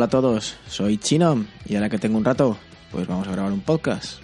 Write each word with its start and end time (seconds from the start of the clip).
Hola 0.00 0.06
a 0.06 0.08
todos, 0.08 0.56
soy 0.66 0.96
Chino 0.96 1.44
y 1.66 1.74
ahora 1.74 1.90
que 1.90 1.98
tengo 1.98 2.16
un 2.16 2.24
rato, 2.24 2.56
pues 2.90 3.06
vamos 3.06 3.28
a 3.28 3.32
grabar 3.32 3.52
un 3.52 3.60
podcast. 3.60 4.22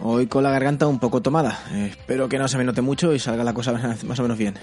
Hoy 0.00 0.28
con 0.28 0.44
la 0.44 0.50
garganta 0.50 0.86
un 0.86 1.00
poco 1.00 1.22
tomada, 1.22 1.58
espero 1.72 2.28
que 2.28 2.38
no 2.38 2.46
se 2.46 2.56
me 2.56 2.62
note 2.62 2.82
mucho 2.82 3.12
y 3.14 3.18
salga 3.18 3.42
la 3.42 3.52
cosa 3.52 3.72
más 4.04 4.18
o 4.20 4.22
menos 4.22 4.38
bien. 4.38 4.54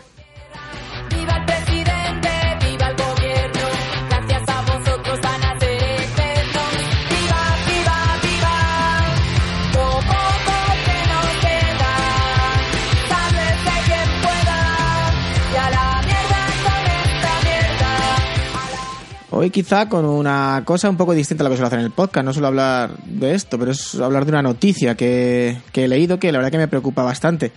Hoy 19.42 19.50
quizá 19.50 19.90
con 19.90 20.06
una 20.06 20.62
cosa 20.66 20.88
un 20.88 20.98
poco 20.98 21.14
distinta 21.14 21.44
a 21.44 21.46
lo 21.46 21.50
que 21.50 21.56
suelo 21.56 21.66
hacer 21.66 21.80
en 21.80 21.86
el 21.86 21.92
podcast, 21.92 22.24
no 22.24 22.32
suelo 22.32 22.50
hablar 22.50 22.92
de 23.06 23.34
esto, 23.34 23.58
pero 23.58 23.72
es 23.72 23.96
hablar 23.96 24.24
de 24.24 24.34
una 24.34 24.44
noticia 24.44 24.94
que, 24.94 25.58
he 25.74 25.88
leído 25.88 26.20
que 26.20 26.32
la 26.32 26.38
verdad 26.38 26.52
que 26.52 26.60
me 26.60 26.68
preocupa 26.68 27.02
bastante. 27.02 27.52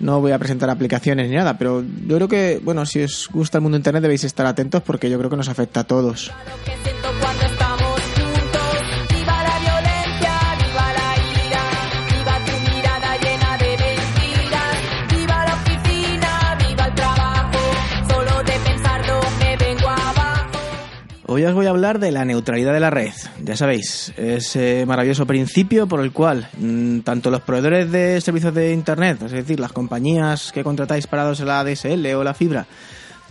No 0.00 0.20
voy 0.20 0.32
a 0.32 0.38
presentar 0.38 0.68
aplicaciones 0.68 1.30
ni 1.30 1.36
nada, 1.36 1.56
pero 1.56 1.82
yo 2.06 2.16
creo 2.16 2.28
que, 2.28 2.60
bueno, 2.62 2.84
si 2.84 3.02
os 3.02 3.30
gusta 3.32 3.56
el 3.56 3.62
mundo 3.62 3.78
internet 3.78 4.02
debéis 4.02 4.24
estar 4.24 4.44
atentos 4.44 4.82
porque 4.82 5.08
yo 5.08 5.16
creo 5.16 5.30
que 5.30 5.38
nos 5.38 5.48
afecta 5.48 5.80
a 5.80 5.84
todos. 5.84 6.30
Hoy 21.40 21.46
os 21.46 21.54
voy 21.54 21.64
a 21.64 21.70
hablar 21.70 21.98
de 21.98 22.12
la 22.12 22.26
neutralidad 22.26 22.74
de 22.74 22.80
la 22.80 22.90
red. 22.90 23.14
Ya 23.42 23.56
sabéis, 23.56 24.12
ese 24.18 24.84
maravilloso 24.84 25.26
principio 25.26 25.86
por 25.86 26.00
el 26.00 26.12
cual 26.12 26.46
mm, 26.58 26.98
tanto 26.98 27.30
los 27.30 27.40
proveedores 27.40 27.90
de 27.90 28.20
servicios 28.20 28.52
de 28.52 28.74
Internet, 28.74 29.22
es 29.22 29.32
decir, 29.32 29.58
las 29.58 29.72
compañías 29.72 30.52
que 30.52 30.62
contratáis 30.62 31.06
parados 31.06 31.40
en 31.40 31.46
la 31.46 31.60
ADSL 31.60 32.06
o 32.14 32.24
la 32.24 32.34
fibra, 32.34 32.66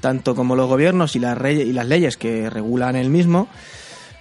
tanto 0.01 0.33
como 0.33 0.55
los 0.55 0.67
gobiernos 0.67 1.15
y 1.15 1.19
las, 1.19 1.37
y 1.51 1.71
las 1.71 1.85
leyes 1.85 2.17
que 2.17 2.49
regulan 2.49 2.95
el 2.95 3.11
mismo, 3.11 3.47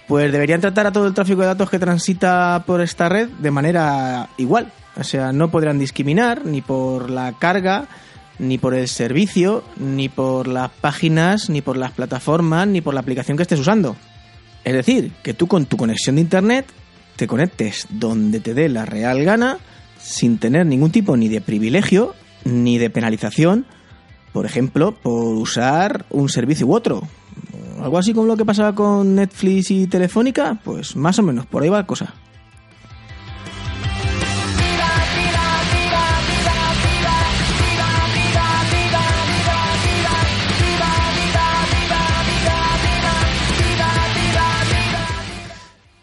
pues 0.07 0.31
deberían 0.31 0.61
tratar 0.61 0.85
a 0.85 0.91
todo 0.91 1.07
el 1.07 1.15
tráfico 1.15 1.41
de 1.41 1.47
datos 1.47 1.71
que 1.71 1.79
transita 1.79 2.61
por 2.67 2.81
esta 2.81 3.09
red 3.09 3.27
de 3.27 3.49
manera 3.49 4.29
igual. 4.37 4.71
O 4.97 5.03
sea, 5.03 5.31
no 5.31 5.49
podrán 5.49 5.79
discriminar 5.79 6.45
ni 6.45 6.61
por 6.61 7.09
la 7.09 7.33
carga, 7.39 7.87
ni 8.39 8.57
por 8.57 8.73
el 8.73 8.87
servicio, 8.87 9.63
ni 9.77 10.09
por 10.09 10.47
las 10.47 10.71
páginas, 10.71 11.49
ni 11.49 11.61
por 11.61 11.77
las 11.77 11.91
plataformas, 11.91 12.67
ni 12.67 12.81
por 12.81 12.93
la 12.93 13.01
aplicación 13.01 13.37
que 13.37 13.43
estés 13.43 13.59
usando. 13.59 13.95
Es 14.63 14.73
decir, 14.73 15.11
que 15.23 15.33
tú 15.33 15.47
con 15.47 15.65
tu 15.65 15.77
conexión 15.77 16.15
de 16.15 16.21
internet 16.21 16.65
te 17.15 17.27
conectes 17.27 17.87
donde 17.89 18.39
te 18.39 18.53
dé 18.53 18.69
la 18.69 18.85
real 18.85 19.23
gana, 19.23 19.57
sin 19.99 20.37
tener 20.37 20.65
ningún 20.65 20.91
tipo 20.91 21.17
ni 21.17 21.27
de 21.27 21.41
privilegio, 21.41 22.15
ni 22.45 22.77
de 22.77 22.89
penalización, 22.89 23.65
por 24.31 24.45
ejemplo, 24.45 24.93
por 24.93 25.35
usar 25.35 26.05
un 26.09 26.29
servicio 26.29 26.67
u 26.67 26.73
otro. 26.73 27.03
Algo 27.81 27.97
así 27.97 28.13
como 28.13 28.27
lo 28.27 28.37
que 28.37 28.45
pasaba 28.45 28.73
con 28.73 29.15
Netflix 29.15 29.71
y 29.71 29.87
Telefónica, 29.87 30.59
pues 30.63 30.95
más 30.95 31.19
o 31.19 31.23
menos, 31.23 31.45
por 31.45 31.63
ahí 31.63 31.69
va 31.69 31.79
la 31.79 31.87
cosa. 31.87 32.13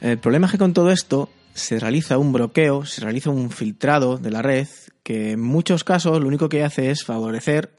El 0.07 0.19
problema 0.19 0.47
es 0.47 0.53
que 0.53 0.59
con 0.59 0.73
todo 0.73 0.93
esto 0.93 1.29
se 1.53 1.81
realiza 1.81 2.17
un 2.17 2.33
bloqueo, 2.33 2.85
se 2.85 3.01
realiza 3.01 3.31
un 3.31 3.51
filtrado 3.51 4.19
de 4.19 4.31
la 4.31 4.41
red 4.41 4.69
que 5.03 5.33
en 5.33 5.41
muchos 5.41 5.83
casos 5.83 6.21
lo 6.21 6.29
único 6.29 6.49
que 6.49 6.63
hace 6.63 6.93
es 6.93 7.03
favorecer 7.05 7.73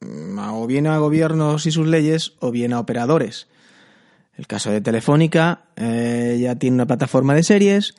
mm, 0.00 0.38
o 0.38 0.66
bien 0.66 0.86
a 0.86 0.96
gobiernos 0.96 1.66
y 1.66 1.70
sus 1.70 1.86
leyes 1.86 2.32
o 2.40 2.50
bien 2.50 2.72
a 2.72 2.80
operadores. 2.80 3.48
El 4.34 4.46
caso 4.46 4.70
de 4.70 4.80
Telefónica 4.80 5.64
eh, 5.76 6.38
ya 6.40 6.54
tiene 6.54 6.76
una 6.76 6.86
plataforma 6.86 7.34
de 7.34 7.42
series, 7.42 7.96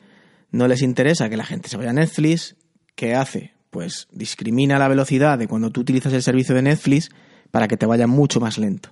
no 0.50 0.66
les 0.66 0.82
interesa 0.82 1.30
que 1.30 1.36
la 1.36 1.44
gente 1.44 1.68
se 1.68 1.76
vaya 1.76 1.90
a 1.90 1.92
Netflix. 1.92 2.56
¿Qué 2.96 3.14
hace? 3.14 3.54
Pues 3.70 4.08
discrimina 4.10 4.80
la 4.80 4.88
velocidad 4.88 5.38
de 5.38 5.46
cuando 5.46 5.70
tú 5.70 5.82
utilizas 5.82 6.12
el 6.12 6.24
servicio 6.24 6.56
de 6.56 6.62
Netflix 6.62 7.10
para 7.52 7.68
que 7.68 7.76
te 7.76 7.86
vaya 7.86 8.08
mucho 8.08 8.40
más 8.40 8.58
lento. 8.58 8.90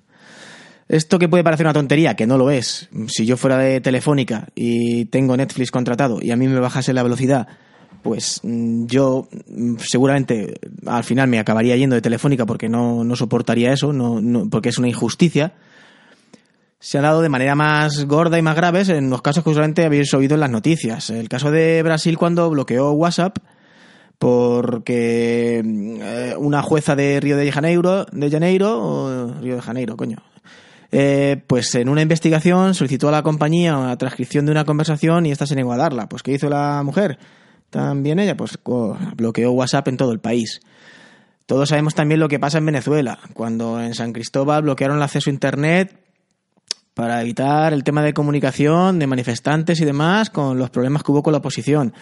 Esto 0.89 1.19
que 1.19 1.29
puede 1.29 1.45
parecer 1.45 1.67
una 1.67 1.75
tontería, 1.75 2.17
que 2.17 2.27
no 2.27 2.39
lo 2.39 2.51
es. 2.51 2.89
Si 3.09 3.27
yo 3.27 3.37
fuera 3.37 3.59
de 3.59 3.81
Telefónica 3.81 4.49
y 4.55 5.05
tengo 5.07 5.37
Netflix 5.37 5.71
contratado 5.71 6.19
y 6.23 6.31
a 6.31 6.37
mí 6.37 6.49
me 6.49 6.59
bajase 6.61 6.95
la 6.95 7.03
velocidad, 7.03 7.47
pues 8.03 8.41
mm, 8.43 8.87
yo 8.87 9.29
mm, 9.49 9.77
seguramente 9.81 10.55
al 10.87 11.05
final 11.05 11.29
me 11.29 11.39
acabaría 11.39 11.77
yendo 11.77 11.95
de 11.95 12.01
Telefónica 12.01 12.47
porque 12.47 12.69
no, 12.71 13.05
no 13.05 13.17
soportaría 13.17 13.73
eso, 13.73 13.93
no, 13.93 14.21
no- 14.23 14.49
porque 14.49 14.71
es 14.71 14.79
una 14.79 14.89
injusticia. 14.89 15.53
Se 16.81 16.97
ha 16.97 17.03
dado 17.03 17.21
de 17.23 17.29
manera 17.29 17.55
más 17.57 18.05
gorda 18.07 18.39
y 18.39 18.43
más 18.43 18.55
graves 18.57 18.89
en 18.89 19.11
los 19.11 19.21
casos 19.21 19.43
que 19.45 19.51
usualmente 19.51 19.85
habéis 19.85 20.15
oído 20.15 20.35
en 20.35 20.41
las 20.41 20.51
noticias. 20.51 21.11
El 21.11 21.29
caso 21.29 21.51
de 21.51 21.83
Brasil 21.83 22.17
cuando 22.17 22.49
bloqueó 22.49 22.93
WhatsApp 22.93 23.37
porque 24.19 25.63
eh, 25.65 26.35
una 26.39 26.63
jueza 26.63 26.97
de 26.97 27.21
Río 27.21 27.37
de 27.37 27.51
Janeiro, 27.53 28.05
de 28.11 28.31
Janeiro, 28.31 29.35
Río 29.41 29.57
de 29.57 29.61
Janeiro, 29.63 29.97
coño, 29.97 30.19
eh, 30.91 31.43
pues 31.47 31.75
en 31.75 31.89
una 31.89 32.03
investigación 32.03 32.75
solicitó 32.75 33.09
a 33.09 33.13
la 33.13 33.23
compañía 33.23 33.77
una 33.77 33.97
transcripción 33.99 34.47
de 34.47 34.53
una 34.53 34.65
conversación 34.65 35.27
y 35.27 35.33
esta 35.33 35.47
se 35.47 35.55
negó 35.55 35.73
a 35.73 35.77
darla. 35.77 36.09
Pues 36.09 36.23
¿qué 36.23 36.33
hizo 36.33 36.49
la 36.49 36.83
mujer? 36.83 37.19
También 37.71 38.19
ella, 38.19 38.37
pues 38.37 38.59
bloqueó 39.17 39.53
WhatsApp 39.53 39.89
en 39.89 39.97
todo 39.97 40.13
el 40.13 40.21
país. 40.21 40.61
Todos 41.45 41.71
sabemos 41.71 41.95
también 41.95 42.21
lo 42.21 42.29
que 42.29 42.39
pasa 42.39 42.59
en 42.59 42.67
Venezuela, 42.67 43.19
cuando 43.35 43.81
en 43.81 43.95
San 43.95 44.13
Cristóbal 44.13 44.63
bloquearon 44.63 44.99
el 44.99 45.03
acceso 45.03 45.31
a 45.31 45.33
Internet 45.33 45.99
para 46.95 47.21
evitar 47.23 47.73
el 47.73 47.85
tema 47.85 48.03
de 48.03 48.13
comunicación 48.13 48.99
de 48.99 49.07
manifestantes 49.07 49.81
y 49.81 49.85
demás 49.85 50.31
con 50.31 50.59
los 50.59 50.71
problemas 50.71 51.03
que 51.03 51.13
hubo 51.13 51.23
con 51.23 51.33
la 51.33 51.39
oposición, 51.39 51.95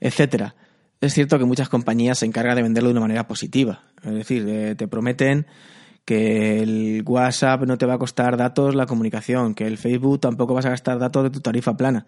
etcétera. 0.00 0.54
Es 1.00 1.12
cierto 1.12 1.38
que 1.38 1.44
muchas 1.44 1.68
compañías 1.68 2.18
se 2.18 2.26
encargan 2.26 2.56
de 2.56 2.62
venderlo 2.62 2.88
de 2.88 2.92
una 2.92 3.00
manera 3.00 3.26
positiva, 3.26 3.82
es 4.02 4.14
decir, 4.14 4.46
eh, 4.48 4.74
te 4.74 4.88
prometen 4.88 5.46
que 6.04 6.60
el 6.60 7.02
WhatsApp 7.06 7.62
no 7.62 7.78
te 7.78 7.86
va 7.86 7.94
a 7.94 7.98
costar 7.98 8.36
datos 8.36 8.74
la 8.74 8.86
comunicación, 8.86 9.54
que 9.54 9.66
el 9.66 9.78
Facebook 9.78 10.20
tampoco 10.20 10.54
vas 10.54 10.66
a 10.66 10.70
gastar 10.70 10.98
datos 10.98 11.24
de 11.24 11.30
tu 11.30 11.40
tarifa 11.40 11.76
plana. 11.76 12.06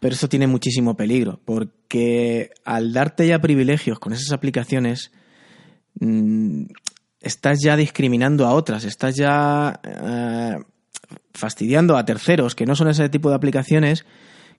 Pero 0.00 0.14
esto 0.14 0.28
tiene 0.28 0.46
muchísimo 0.46 0.96
peligro, 0.96 1.40
porque 1.44 2.50
al 2.64 2.92
darte 2.92 3.26
ya 3.26 3.38
privilegios 3.40 3.98
con 3.98 4.12
esas 4.12 4.32
aplicaciones, 4.32 5.10
mm, 6.00 6.64
estás 7.20 7.60
ya 7.62 7.76
discriminando 7.76 8.46
a 8.46 8.54
otras, 8.54 8.84
estás 8.84 9.16
ya 9.16 9.80
eh, 9.84 10.58
fastidiando 11.32 11.96
a 11.96 12.04
terceros 12.04 12.54
que 12.54 12.66
no 12.66 12.76
son 12.76 12.88
ese 12.88 13.08
tipo 13.08 13.30
de 13.30 13.36
aplicaciones 13.36 14.04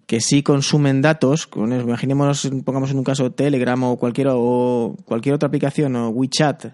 que 0.06 0.22
sí 0.22 0.42
consumen 0.42 1.02
datos, 1.02 1.48
con, 1.48 1.74
imaginémonos, 1.74 2.50
pongamos 2.64 2.92
en 2.92 2.98
un 2.98 3.04
caso 3.04 3.32
Telegram 3.32 3.84
o 3.84 3.98
cualquier, 3.98 4.30
o 4.32 4.96
cualquier 5.04 5.36
otra 5.36 5.48
aplicación 5.48 5.96
o 5.98 6.10
WeChat 6.10 6.68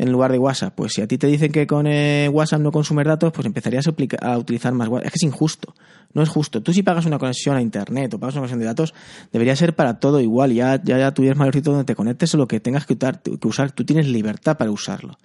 en 0.00 0.10
lugar 0.10 0.32
de 0.32 0.38
WhatsApp. 0.38 0.74
Pues 0.74 0.94
si 0.94 1.02
a 1.02 1.06
ti 1.06 1.18
te 1.18 1.26
dicen 1.26 1.52
que 1.52 1.66
con 1.66 1.86
eh, 1.86 2.26
WhatsApp 2.32 2.62
no 2.62 2.72
consumes 2.72 3.04
datos, 3.06 3.32
pues 3.34 3.46
empezarías 3.46 3.86
a, 3.86 4.38
utilizar 4.38 4.72
más 4.72 4.88
WhatsApp. 4.88 5.06
Es 5.06 5.12
que 5.12 5.16
es 5.18 5.22
injusto, 5.24 5.74
no 6.14 6.22
es 6.22 6.28
justo. 6.30 6.62
Tú 6.62 6.72
si 6.72 6.82
pagas 6.82 7.04
una 7.04 7.18
conexión 7.18 7.54
a 7.54 7.60
Internet 7.60 8.14
o 8.14 8.18
pagas 8.18 8.34
una 8.34 8.40
conexión 8.40 8.60
de 8.60 8.64
datos, 8.64 8.94
debería 9.30 9.54
ser 9.56 9.76
para 9.76 10.00
todo 10.00 10.18
igual. 10.20 10.54
Ya, 10.54 10.82
ya, 10.82 10.96
ya 10.96 11.12
tú 11.12 11.22
mayorcito 11.36 11.72
donde 11.72 11.84
te 11.84 11.94
conectes 11.94 12.34
o 12.34 12.38
lo 12.38 12.48
que 12.48 12.60
tengas 12.60 12.86
que 12.86 12.94
usar, 12.94 13.20
que 13.20 13.46
usar, 13.46 13.72
tú 13.72 13.84
tienes 13.84 14.08
libertad 14.08 14.56
para 14.56 14.70
usarlo. 14.70 15.18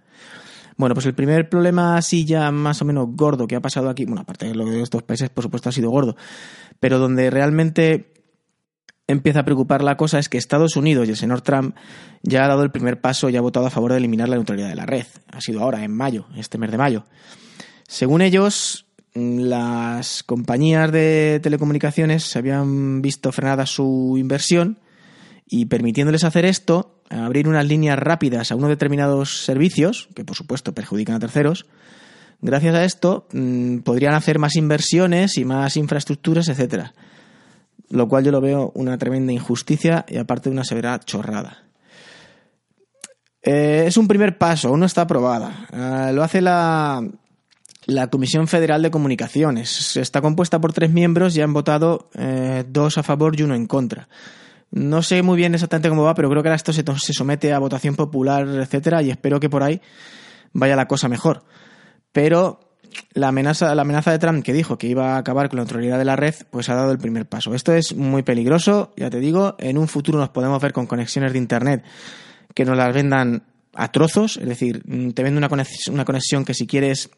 Bueno, 0.76 0.94
pues 0.94 1.06
el 1.06 1.16
primer 1.16 1.48
problema 1.48 1.96
así 1.96 2.26
ya 2.26 2.52
más 2.52 2.82
o 2.82 2.86
menos 2.86 3.08
gordo 3.12 3.48
que 3.48 3.56
ha 3.56 3.62
pasado 3.62 3.90
aquí, 3.90 4.04
bueno, 4.04 4.24
aparte 4.24 4.48
de 4.48 4.56
lo 4.56 4.66
de 4.66 4.82
estos 4.82 5.04
países, 5.04 5.30
por 5.30 5.46
supuesto, 5.46 5.70
ha 5.70 5.72
sido 5.72 5.90
gordo, 5.90 6.18
pero 6.82 7.00
donde 7.00 7.30
realmente 7.30 8.12
empieza 9.08 9.42
a 9.42 9.46
preocupar 9.46 9.84
la 9.84 9.98
cosa 9.98 10.20
es 10.20 10.30
que 10.30 10.38
Estados 10.38 10.76
Unidos 10.76 11.08
y 11.08 11.12
el 11.12 11.18
señor 11.18 11.42
Trump 11.42 11.76
ya 12.24 12.46
ha 12.46 12.48
dado 12.48 12.64
el 12.64 12.72
primer 12.72 13.00
paso 13.00 13.30
y 13.30 13.38
ha 13.38 13.42
votado 13.42 13.68
a 13.68 13.70
favor 13.70 13.92
de 13.92 13.98
eliminar 13.98 14.30
la 14.30 14.36
neutralidad 14.36 14.70
de 14.70 14.76
la 14.76 14.86
red. 14.86 15.06
Ha 15.32 15.42
sido 15.42 15.62
ahora, 15.62 15.84
en 15.84 15.96
mayo, 15.96 16.26
este 16.36 16.58
mes 16.58 16.72
de 16.72 16.78
mayo. 16.78 17.06
Según 17.88 18.22
ellos, 18.22 18.88
mm, 19.14 19.40
las 19.42 20.24
compañías 20.24 20.92
de 20.92 21.40
telecomunicaciones 21.42 22.24
se 22.24 22.40
habían 22.40 23.02
visto 23.02 23.32
frenada 23.32 23.66
su 23.66 24.16
inversión 24.18 24.80
y 25.48 25.66
permitiéndoles 25.66 26.24
hacer 26.24 26.46
esto, 26.46 27.02
abrir 27.10 27.48
unas 27.48 27.66
líneas 27.66 28.00
rápidas 28.00 28.52
a 28.52 28.56
unos 28.56 28.70
determinados 28.70 29.46
servicios, 29.46 30.10
que 30.16 30.26
por 30.26 30.36
supuesto 30.36 30.74
perjudican 30.74 31.16
a 31.16 31.20
terceros, 31.20 31.68
gracias 32.42 32.74
a 32.74 32.84
esto 32.84 33.28
mm, 33.32 33.80
podrían 33.80 34.16
hacer 34.16 34.40
más 34.40 34.56
inversiones 34.56 35.38
y 35.38 35.46
más 35.46 35.78
infraestructuras, 35.78 36.48
etcétera. 36.48 36.94
Lo 37.96 38.10
cual 38.10 38.26
yo 38.26 38.32
lo 38.32 38.42
veo 38.42 38.74
una 38.76 38.98
tremenda 38.98 39.32
injusticia 39.32 40.06
y 40.10 40.18
aparte 40.18 40.50
una 40.50 40.66
severa 40.66 41.00
chorrada. 41.00 41.64
Eh, 43.42 43.86
es 43.88 43.96
un 43.96 44.06
primer 44.06 44.38
paso, 44.38 44.68
aún 44.68 44.82
no 44.82 44.86
está 44.86 45.04
aprobada. 45.04 45.68
Eh, 45.72 46.12
lo 46.12 46.22
hace 46.22 46.42
la, 46.42 47.02
la 47.86 48.08
Comisión 48.08 48.50
Federal 48.50 48.82
de 48.82 48.92
Comunicaciones. 48.92 49.96
Está 49.96 50.20
compuesta 50.20 50.60
por 50.60 50.74
tres 50.74 50.92
miembros 50.92 51.38
y 51.38 51.42
han 51.42 51.54
votado 51.54 52.10
eh, 52.16 52.66
dos 52.68 52.98
a 52.98 53.04
favor 53.04 53.40
y 53.40 53.44
uno 53.44 53.56
en 53.56 53.66
contra. 53.66 54.10
No 54.72 55.02
sé 55.02 55.22
muy 55.22 55.38
bien 55.38 55.54
exactamente 55.54 55.88
cómo 55.88 56.04
va, 56.04 56.16
pero 56.16 56.30
creo 56.30 56.44
que 56.44 56.50
ahora 56.50 56.58
esto 56.58 56.74
se, 56.74 56.84
se 56.98 57.14
somete 57.14 57.54
a 57.54 57.60
votación 57.60 57.96
popular, 57.96 58.46
etcétera, 58.46 59.04
y 59.04 59.10
espero 59.10 59.40
que 59.40 59.50
por 59.50 59.64
ahí 59.64 59.80
vaya 60.52 60.76
la 60.76 60.90
cosa 60.90 61.08
mejor. 61.08 61.46
Pero 62.12 62.60
la 63.14 63.30
amenaza, 63.30 63.74
la 63.76 63.82
amenaza 63.84 64.12
de 64.12 64.20
Trump 64.20 64.44
que 64.44 64.54
dijo 64.54 64.78
que 64.78 64.88
iba 64.88 65.16
a 65.16 65.18
acabar 65.18 65.50
con 65.50 65.58
la 65.58 65.64
neutralidad 65.64 65.98
de 65.98 66.06
la 66.06 66.16
red, 66.16 66.36
pues 66.50 66.70
ha 66.70 66.76
dado 66.76 66.92
el 66.92 66.98
primer 66.98 67.26
paso. 67.26 67.54
Esto 67.54 67.74
es 67.74 67.96
muy 67.96 68.24
peligroso, 68.24 68.94
ya 68.98 69.10
te 69.10 69.20
digo, 69.20 69.56
en 69.60 69.78
un 69.78 69.88
futuro 69.88 70.20
nos 70.20 70.30
podemos 70.30 70.62
ver 70.62 70.74
con 70.74 70.88
conexiones 70.88 71.34
de 71.34 71.38
internet 71.38 71.84
que 72.54 72.66
nos 72.66 72.78
las 72.78 72.94
vendan 72.94 73.44
a 73.74 73.92
trozos, 73.92 74.38
es 74.38 74.48
decir, 74.48 74.82
mm, 74.86 75.12
te 75.12 75.24
vende 75.24 75.38
una 75.38 75.50
conexión, 75.50 75.96
una 75.96 76.06
conexión 76.06 76.46
que 76.46 76.54
si 76.54 76.66
quieres 76.66 77.10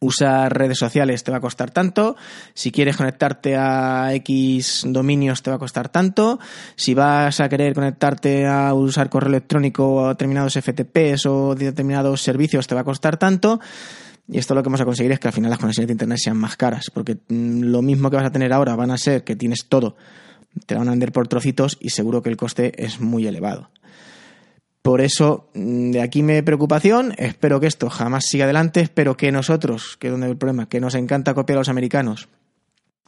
usar 0.00 0.56
redes 0.56 0.78
sociales 0.78 1.24
te 1.24 1.30
va 1.30 1.38
a 1.38 1.40
costar 1.40 1.70
tanto, 1.70 2.16
si 2.54 2.70
quieres 2.70 2.96
conectarte 2.96 3.56
a 3.56 4.12
X 4.14 4.84
dominios 4.86 5.42
te 5.42 5.50
va 5.50 5.56
a 5.56 5.58
costar 5.58 5.88
tanto, 5.88 6.38
si 6.74 6.94
vas 6.94 7.40
a 7.40 7.48
querer 7.48 7.74
conectarte 7.74 8.46
a 8.46 8.72
usar 8.74 9.08
correo 9.08 9.28
electrónico 9.28 10.06
a 10.06 10.08
determinados 10.10 10.54
FTPs 10.54 11.26
o 11.26 11.54
determinados 11.54 12.22
servicios 12.22 12.66
te 12.66 12.74
va 12.74 12.82
a 12.82 12.84
costar 12.84 13.16
tanto. 13.16 13.60
Y 14.28 14.38
esto 14.38 14.54
lo 14.54 14.62
que 14.62 14.68
vamos 14.68 14.80
a 14.80 14.84
conseguir 14.84 15.12
es 15.12 15.20
que 15.20 15.28
al 15.28 15.34
final 15.34 15.50
las 15.50 15.58
conexiones 15.58 15.86
de 15.88 15.92
internet 15.92 16.18
sean 16.20 16.36
más 16.36 16.56
caras, 16.56 16.90
porque 16.92 17.16
mm, 17.28 17.62
lo 17.62 17.82
mismo 17.82 18.10
que 18.10 18.16
vas 18.16 18.26
a 18.26 18.32
tener 18.32 18.52
ahora 18.52 18.74
van 18.74 18.90
a 18.90 18.98
ser 18.98 19.24
que 19.24 19.36
tienes 19.36 19.66
todo, 19.68 19.96
te 20.66 20.74
van 20.74 20.88
a 20.88 20.90
vender 20.90 21.12
por 21.12 21.28
trocitos 21.28 21.76
y 21.80 21.90
seguro 21.90 22.22
que 22.22 22.30
el 22.30 22.36
coste 22.36 22.72
es 22.84 23.00
muy 23.00 23.26
elevado. 23.26 23.70
Por 24.82 25.00
eso, 25.00 25.50
mm, 25.54 25.90
de 25.92 26.00
aquí 26.00 26.22
mi 26.22 26.42
preocupación, 26.42 27.12
espero 27.18 27.60
que 27.60 27.66
esto 27.66 27.90
jamás 27.90 28.24
siga 28.26 28.44
adelante, 28.44 28.80
espero 28.80 29.16
que 29.16 29.32
nosotros, 29.32 29.96
que 29.96 30.08
es 30.08 30.10
donde 30.12 30.28
el 30.28 30.36
problema, 30.36 30.68
que 30.68 30.80
nos 30.80 30.94
encanta 30.94 31.34
copiar 31.34 31.58
a 31.58 31.60
los 31.60 31.68
americanos, 31.68 32.28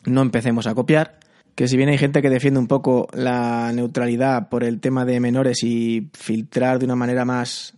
no 0.05 0.23
empecemos 0.23 0.67
a 0.67 0.75
copiar, 0.75 1.19
que 1.55 1.67
si 1.67 1.76
bien 1.76 1.88
hay 1.88 1.99
gente 1.99 2.23
que 2.23 2.31
defiende 2.31 2.61
un 2.61 2.69
poco 2.69 3.09
la 3.12 3.73
neutralidad 3.73 4.49
por 4.49 4.62
el 4.62 4.81
tema 4.81 5.05
de 5.05 5.19
menores 5.19 5.64
y 5.64 6.09
filtrar 6.14 6.79
de 6.79 6.85
una 6.85 6.94
manera 6.94 7.25
más, 7.25 7.75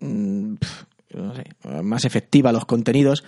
mm, 0.00 0.54
no 1.14 1.34
sé, 1.34 1.44
más 1.82 2.04
efectiva 2.04 2.52
los 2.52 2.64
contenidos, 2.64 3.24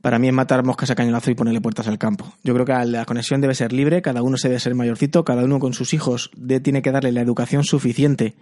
para 0.00 0.18
mí 0.18 0.28
es 0.28 0.34
matar 0.34 0.64
moscas 0.64 0.90
a 0.90 0.94
cañonazo 0.94 1.30
y 1.30 1.34
ponerle 1.34 1.60
puertas 1.60 1.86
al 1.86 1.98
campo. 1.98 2.32
Yo 2.42 2.54
creo 2.54 2.64
que 2.64 2.72
la 2.86 3.04
conexión 3.04 3.40
debe 3.40 3.54
ser 3.54 3.72
libre, 3.72 4.00
cada 4.00 4.22
uno 4.22 4.36
se 4.36 4.48
debe 4.48 4.60
ser 4.60 4.74
mayorcito, 4.74 5.24
cada 5.24 5.44
uno 5.44 5.58
con 5.58 5.74
sus 5.74 5.92
hijos 5.92 6.30
tiene 6.62 6.82
que 6.82 6.90
darle 6.90 7.12
la 7.12 7.20
educación 7.20 7.64
suficiente 7.64 8.34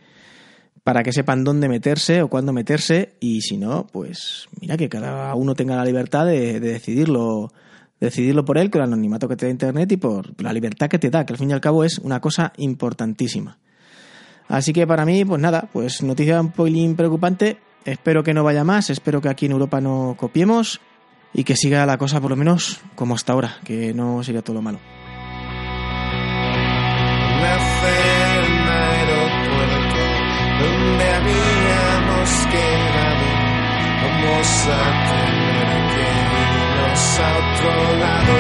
para 0.84 1.02
que 1.02 1.12
sepan 1.12 1.44
dónde 1.44 1.68
meterse 1.68 2.22
o 2.22 2.28
cuándo 2.28 2.52
meterse 2.52 3.14
y 3.20 3.40
si 3.42 3.58
no, 3.58 3.86
pues 3.92 4.48
mira 4.60 4.76
que 4.76 4.88
cada 4.88 5.34
uno 5.34 5.54
tenga 5.54 5.76
la 5.76 5.84
libertad 5.84 6.24
de, 6.26 6.60
de 6.60 6.72
decidirlo 6.72 7.52
decidirlo 8.00 8.44
por 8.44 8.58
él 8.58 8.70
con 8.70 8.82
el 8.82 8.88
anonimato 8.88 9.28
que 9.28 9.36
te 9.36 9.46
da 9.46 9.50
internet 9.50 9.90
y 9.92 9.96
por 9.96 10.40
la 10.40 10.52
libertad 10.52 10.88
que 10.88 10.98
te 10.98 11.10
da, 11.10 11.26
que 11.26 11.32
al 11.32 11.38
fin 11.38 11.50
y 11.50 11.52
al 11.52 11.60
cabo 11.60 11.84
es 11.84 11.98
una 11.98 12.20
cosa 12.20 12.52
importantísima. 12.56 13.58
Así 14.46 14.72
que 14.72 14.86
para 14.86 15.04
mí, 15.04 15.24
pues 15.24 15.40
nada, 15.40 15.68
pues 15.72 16.02
noticia 16.02 16.40
un 16.40 16.52
poquilín 16.52 16.96
preocupante. 16.96 17.58
Espero 17.88 18.22
que 18.22 18.34
no 18.34 18.44
vaya 18.44 18.64
más, 18.64 18.90
espero 18.90 19.22
que 19.22 19.30
aquí 19.30 19.46
en 19.46 19.52
Europa 19.52 19.80
no 19.80 20.14
copiemos 20.18 20.78
y 21.32 21.44
que 21.44 21.56
siga 21.56 21.86
la 21.86 21.96
cosa 21.96 22.20
por 22.20 22.30
lo 22.30 22.36
menos 22.36 22.82
como 22.94 23.14
hasta 23.14 23.32
ahora, 23.32 23.56
que 23.64 23.94
no 23.94 24.22
siga 24.22 24.42
todo 24.42 24.60
malo. 24.60 24.78
Otro 37.20 37.98
lado. 37.98 38.32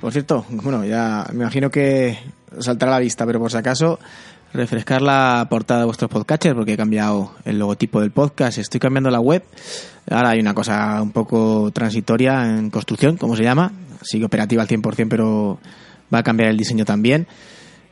Por 0.00 0.12
cierto, 0.12 0.46
bueno, 0.48 0.84
ya 0.84 1.26
me 1.32 1.42
imagino 1.42 1.70
que 1.70 2.18
saltará 2.58 2.92
a 2.92 2.94
la 2.96 3.00
vista, 3.00 3.26
pero 3.26 3.38
por 3.38 3.50
si 3.50 3.56
acaso, 3.58 3.98
refrescar 4.52 5.02
la 5.02 5.46
portada 5.50 5.80
de 5.80 5.86
vuestros 5.86 6.10
podcatchers 6.10 6.54
porque 6.54 6.74
he 6.74 6.76
cambiado 6.76 7.32
el 7.44 7.58
logotipo 7.58 8.00
del 8.00 8.10
podcast, 8.10 8.58
estoy 8.58 8.80
cambiando 8.80 9.10
la 9.10 9.20
web. 9.20 9.44
Ahora 10.10 10.30
hay 10.30 10.40
una 10.40 10.54
cosa 10.54 11.00
un 11.02 11.10
poco 11.10 11.70
transitoria 11.72 12.44
en 12.44 12.70
construcción, 12.70 13.16
como 13.16 13.36
se 13.36 13.42
llama. 13.42 13.72
Sigue 14.02 14.24
operativa 14.24 14.62
al 14.62 14.68
100%, 14.68 15.08
pero 15.08 15.58
va 16.12 16.18
a 16.18 16.22
cambiar 16.22 16.50
el 16.50 16.56
diseño 16.56 16.84
también. 16.84 17.26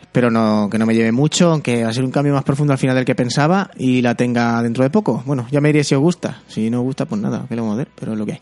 Espero 0.00 0.30
no, 0.30 0.68
que 0.70 0.78
no 0.78 0.86
me 0.86 0.94
lleve 0.94 1.10
mucho, 1.10 1.50
aunque 1.50 1.82
va 1.82 1.90
a 1.90 1.92
ser 1.92 2.04
un 2.04 2.12
cambio 2.12 2.32
más 2.34 2.44
profundo 2.44 2.72
al 2.72 2.78
final 2.78 2.94
del 2.94 3.04
que 3.04 3.16
pensaba 3.16 3.70
y 3.76 4.00
la 4.00 4.14
tenga 4.14 4.62
dentro 4.62 4.84
de 4.84 4.90
poco. 4.90 5.24
Bueno, 5.26 5.48
ya 5.50 5.60
me 5.60 5.70
diré 5.70 5.82
si 5.82 5.96
os 5.96 6.00
gusta. 6.00 6.42
Si 6.46 6.70
no 6.70 6.78
os 6.78 6.84
gusta, 6.84 7.04
pues 7.06 7.20
nada, 7.20 7.46
que 7.48 7.56
lo 7.56 7.62
vamos 7.62 7.74
a 7.74 7.78
ver, 7.78 7.88
pero 7.94 8.12
es 8.12 8.18
lo 8.18 8.24
que 8.24 8.32
hay. 8.32 8.40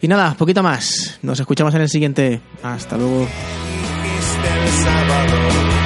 Y 0.00 0.08
nada, 0.08 0.34
poquito 0.34 0.62
más. 0.62 1.18
Nos 1.22 1.38
escuchamos 1.38 1.74
en 1.74 1.82
el 1.82 1.88
siguiente. 1.88 2.40
Hasta 2.62 2.96
luego. 2.96 3.28
Sábado 4.82 5.77